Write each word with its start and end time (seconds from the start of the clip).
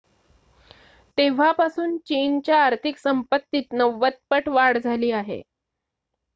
तेव्हापासून 1.17 1.95
चीनच्या 1.99 2.63
आर्थिक 2.63 2.97
संपत्तीत 2.97 3.73
90 3.73 4.09
पट 4.29 4.49
वाढ 4.49 4.77
झाली 4.77 5.11
आहे 5.11 5.41